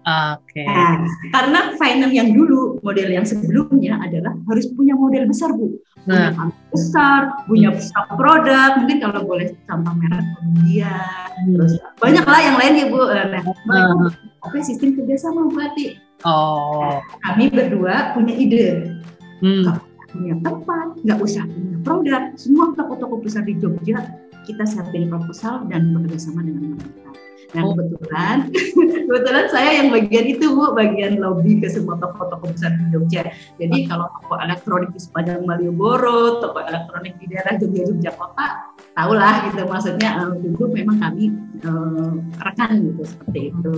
Oke. 0.10 0.64
Okay. 0.64 0.66
Nah, 0.66 1.06
karena 1.30 1.60
finance 1.78 2.14
yang 2.16 2.30
dulu 2.34 2.82
model 2.82 3.10
yang 3.14 3.26
sebelumnya 3.28 4.00
adalah 4.02 4.34
harus 4.50 4.66
punya 4.74 4.98
model 4.98 5.30
besar 5.30 5.54
bu, 5.54 5.78
punya 6.08 6.34
nah. 6.34 6.50
besar, 6.74 7.20
punya 7.46 7.70
besar 7.76 8.04
produk. 8.18 8.80
Mungkin 8.82 8.98
kalau 9.04 9.22
boleh 9.28 9.54
contoh 9.70 9.94
merek 10.00 10.26
kemudian, 10.40 11.30
hmm. 11.46 11.54
terus 11.54 11.74
banyak 12.02 12.26
lah 12.26 12.40
yang 12.42 12.58
lain 12.58 12.74
ya 12.80 12.86
bu. 12.90 13.02
Nah, 13.06 13.26
mereka 13.30 14.58
uh. 14.58 14.64
sistem 14.66 14.98
kerjasama 14.98 15.52
berarti. 15.54 16.00
Oh. 16.26 16.82
Nah, 16.82 17.00
kami 17.30 17.54
berdua 17.54 18.18
punya 18.18 18.34
ide. 18.34 18.98
Hmm. 19.40 19.64
Gak 19.68 19.80
punya 20.10 20.36
tempat, 20.42 20.88
nggak 21.06 21.20
usah 21.22 21.46
punya 21.46 21.78
produk. 21.86 22.22
Semua 22.34 22.74
toko-toko 22.74 23.22
besar 23.22 23.46
di 23.46 23.54
Jogja 23.62 24.02
kita 24.50 24.66
siapin 24.66 25.06
proposal 25.14 25.70
dan 25.70 25.94
bekerjasama 25.94 26.42
dengan 26.42 26.74
mereka. 26.74 27.10
Nah 27.50 27.66
oh. 27.66 27.74
kebetulan, 27.74 28.38
kebetulan 29.10 29.46
saya 29.50 29.70
yang 29.82 29.90
bagian 29.90 30.26
itu 30.30 30.46
bu, 30.54 30.74
bagian 30.78 31.18
lobby 31.18 31.58
ke 31.58 31.70
semua 31.70 31.98
toko-toko 31.98 32.50
besar 32.54 32.78
di 32.78 32.86
Jogja. 32.94 33.26
Jadi 33.58 33.90
kalau 33.90 34.06
toko 34.22 34.38
elektronik 34.38 34.94
di 34.94 35.02
sepanjang 35.02 35.42
Malioboro, 35.50 36.42
toko 36.42 36.62
elektronik 36.62 37.18
di 37.18 37.26
daerah 37.34 37.58
Jogja 37.58 37.90
Jogja 37.90 38.12
Kota, 38.14 38.48
tahulah 38.94 39.50
gitu 39.50 39.66
maksudnya 39.66 40.10
uh, 40.30 40.34
dulu 40.38 40.66
memang 40.70 40.98
kami 41.02 41.34
uh, 41.66 42.14
rekan 42.46 42.86
gitu 42.94 43.02
seperti 43.06 43.40
itu. 43.50 43.76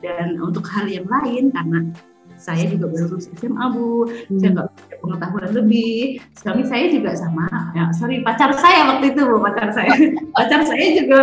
Dan 0.00 0.40
untuk 0.40 0.64
hal 0.72 0.88
yang 0.88 1.04
lain 1.06 1.52
karena 1.52 1.92
saya 2.38 2.64
juga 2.70 2.86
baru 2.88 3.12
lulus 3.12 3.26
SMA 3.36 3.64
bu, 3.74 4.06
hmm. 4.06 4.38
saya 4.38 4.50
nggak 4.54 4.68
punya 4.70 4.96
pengetahuan 5.02 5.50
lebih. 5.52 6.22
Suami 6.38 6.62
saya 6.64 6.86
juga 6.88 7.10
sama, 7.18 7.46
ya 7.74 7.90
sorry 7.98 8.22
pacar 8.22 8.54
saya 8.56 8.88
waktu 8.94 9.12
itu 9.12 9.20
bu, 9.26 9.36
pacar 9.42 9.68
saya, 9.74 9.92
pacar 10.38 10.60
saya 10.64 10.86
juga 10.96 11.20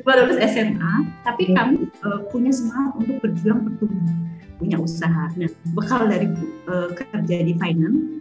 coba 0.00 0.12
lulus 0.24 0.38
SMA, 0.40 0.94
tapi 1.26 1.50
hmm. 1.50 1.54
kami 1.58 1.74
uh, 2.06 2.20
punya 2.30 2.54
semangat 2.54 2.92
untuk 3.02 3.16
berjuang 3.20 3.60
bertumbuh, 3.66 4.14
punya 4.62 4.78
usaha. 4.78 5.28
Nah 5.34 5.50
bekal 5.74 6.06
dari 6.06 6.30
uh, 6.70 6.88
kerja 6.94 7.36
di 7.42 7.52
finance 7.58 8.18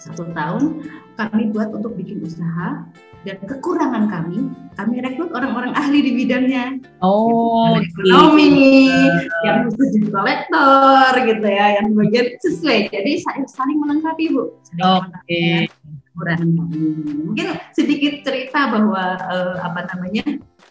satu 0.00 0.32
tahun 0.32 0.80
kami 1.20 1.52
buat 1.52 1.68
untuk 1.76 1.92
bikin 2.00 2.24
usaha 2.24 2.80
dan 3.20 3.36
kekurangan 3.44 4.08
kami, 4.08 4.48
kami 4.80 4.94
rekrut 5.04 5.28
orang-orang 5.36 5.76
ahli 5.76 6.00
di 6.00 6.12
bidangnya. 6.16 6.80
Oh, 7.04 7.76
yang 7.76 7.84
ekonomi, 7.84 8.48
gitu. 8.88 9.36
yang 9.44 9.58
khusus 9.68 9.88
jadi 9.92 10.08
kolektor 10.08 11.12
gitu 11.28 11.46
ya, 11.52 11.66
yang 11.76 11.86
bagian 11.92 12.26
sesuai. 12.40 12.88
Jadi 12.88 13.20
saling 13.44 13.76
melengkapi 13.76 14.32
bu. 14.32 14.56
Oke. 14.56 15.12
Okay. 15.28 15.68
Kekurangan 16.10 16.48
kami. 16.48 16.80
Mungkin 17.28 17.46
sedikit 17.76 18.24
cerita 18.24 18.72
bahwa 18.72 19.20
uh, 19.20 19.54
apa 19.68 19.84
namanya 19.92 20.24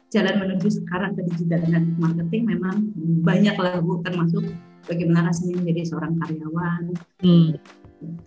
jalan 0.09 0.35
menuju 0.41 0.73
sekarang 0.73 1.13
ke 1.13 1.21
digital 1.29 1.61
dan 1.69 1.93
marketing 2.01 2.49
memang 2.49 2.89
banyak 3.21 3.53
lah 3.61 3.77
bu, 3.77 4.01
termasuk 4.01 4.41
bagaimana 4.89 5.29
rasanya 5.29 5.61
menjadi 5.61 5.85
seorang 5.85 6.17
karyawan. 6.17 6.83
Hmm. 7.21 7.61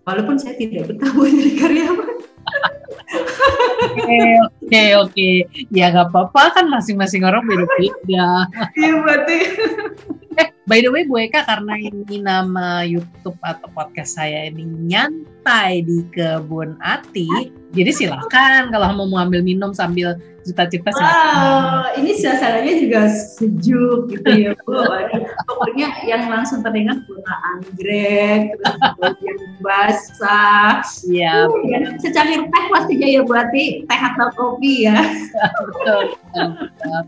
Walaupun 0.07 0.39
saya 0.39 0.55
tidak 0.55 0.95
betah 0.95 1.11
jadi 1.43 1.53
karyawan. 1.59 2.17
Oke 3.93 4.21
oke 4.41 4.83
oke 5.05 5.31
ya 5.75 5.93
nggak 5.93 6.09
apa-apa 6.13 6.43
kan 6.57 6.67
masing-masing 6.71 7.27
orang 7.27 7.45
beda-beda. 7.45 8.49
Iya 8.79 8.93
berarti. 9.01 9.39
Eh 10.41 10.49
by 10.65 10.81
the 10.81 10.89
way 10.89 11.05
Bu 11.05 11.21
Eka 11.21 11.45
karena 11.45 11.77
ini 11.77 12.23
nama 12.23 12.87
YouTube 12.89 13.37
atau 13.45 13.69
podcast 13.77 14.17
saya 14.17 14.49
ini 14.49 14.65
nyantai 14.65 15.32
di 15.83 16.07
kebun 16.15 16.79
Ati, 16.79 17.51
jadi 17.73 17.91
silakan 17.91 18.71
kalau 18.71 18.93
mau 18.95 19.09
mengambil 19.09 19.41
minum 19.41 19.73
sambil 19.73 20.21
cerita-cerita 20.43 20.91
wow, 20.99 21.95
ini 21.95 22.19
suasananya 22.19 22.75
juga 22.83 23.01
sejuk 23.15 24.11
gitu 24.11 24.29
ya 24.29 24.53
Bu. 24.67 24.75
Pokoknya 25.49 25.95
yang 26.03 26.27
langsung 26.27 26.67
teringat 26.67 26.99
bunga 27.07 27.35
anggrek, 27.55 28.51
terus 28.59 29.19
yang 29.23 29.41
basah. 29.63 30.83
Iya. 31.07 31.47
Uh, 31.47 31.63
ya, 31.71 31.79
secangkir 32.03 32.43
teh 32.43 32.65
pastinya 32.75 33.09
ya 33.09 33.23
berarti 33.23 33.87
teh 33.87 34.01
atau 34.03 34.29
kopi 34.35 34.91
ya. 34.91 34.99
betul, 35.71 36.19
betul. 36.35 37.01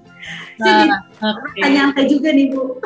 Nah, 0.62 1.02
okay. 1.18 1.74
teh 1.98 2.06
juga 2.06 2.30
nih 2.30 2.54
Bu. 2.54 2.78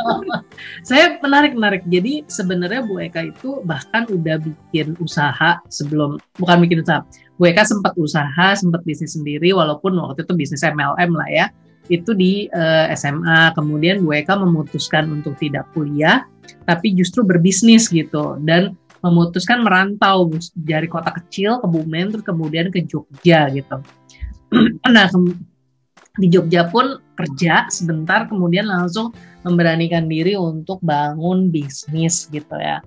Saya 0.88 1.20
menarik-menarik. 1.20 1.84
Jadi 1.84 2.24
sebenarnya 2.32 2.80
Bu 2.80 2.96
Eka 2.96 3.28
itu 3.28 3.60
bahkan 3.68 4.08
udah 4.08 4.40
bikin 4.40 4.81
usaha 4.98 5.62
sebelum 5.70 6.18
bukan 6.38 6.56
bikin 6.66 6.82
usaha 6.82 7.06
Bu 7.42 7.50
Eka 7.50 7.66
sempat 7.66 7.98
usaha, 7.98 8.54
sempat 8.54 8.86
bisnis 8.86 9.18
sendiri, 9.18 9.50
walaupun 9.50 9.98
waktu 9.98 10.22
itu 10.22 10.32
bisnis 10.38 10.62
MLM 10.62 11.10
lah 11.10 11.26
ya, 11.26 11.46
itu 11.90 12.14
di 12.14 12.46
uh, 12.54 12.86
eh, 12.86 12.94
SMA. 12.94 13.50
Kemudian 13.58 14.06
Bu 14.06 14.14
Eka 14.14 14.38
memutuskan 14.38 15.10
untuk 15.10 15.34
tidak 15.42 15.66
kuliah, 15.74 16.22
tapi 16.70 16.94
justru 16.94 17.26
berbisnis 17.26 17.90
gitu, 17.90 18.38
dan 18.46 18.78
memutuskan 19.02 19.66
merantau 19.66 20.30
dari 20.54 20.86
kota 20.86 21.10
kecil 21.18 21.58
ke 21.58 21.66
Bumen, 21.66 22.14
terus 22.14 22.22
kemudian 22.22 22.70
ke 22.70 22.86
Jogja 22.86 23.50
gitu. 23.50 23.82
nah, 24.94 25.10
di 26.22 26.26
Jogja 26.30 26.70
pun 26.70 27.02
kerja 27.18 27.66
sebentar, 27.74 28.30
kemudian 28.30 28.70
langsung 28.70 29.10
memberanikan 29.42 30.06
diri 30.06 30.38
untuk 30.38 30.78
bangun 30.86 31.50
bisnis 31.50 32.30
gitu 32.30 32.54
ya. 32.54 32.78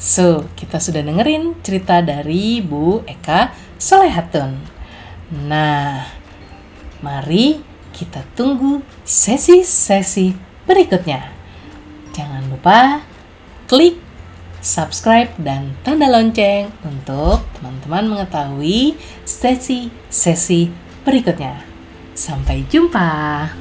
So, 0.00 0.48
kita 0.56 0.80
sudah 0.80 1.04
dengerin 1.04 1.60
cerita 1.60 2.00
dari 2.00 2.64
Bu 2.64 3.04
Eka 3.04 3.52
Solehatun. 3.76 4.56
Nah, 5.44 6.08
mari 7.04 7.60
kita 7.92 8.24
tunggu 8.32 8.80
sesi-sesi 9.04 10.32
berikutnya. 10.64 11.28
Jangan 12.16 12.48
lupa 12.48 13.04
klik 13.68 14.00
subscribe 14.64 15.36
dan 15.36 15.76
tanda 15.84 16.08
lonceng 16.08 16.72
untuk 16.80 17.44
teman-teman 17.60 18.16
mengetahui 18.16 18.96
sesi-sesi 19.28 20.72
berikutnya. 21.04 21.60
Sampai 22.16 22.64
jumpa. 22.72 23.52